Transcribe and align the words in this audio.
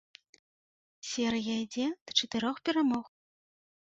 Серыя 1.09 1.53
ідзе 1.65 1.85
да 2.05 2.11
чатырох 2.19 2.57
перамог. 2.69 3.05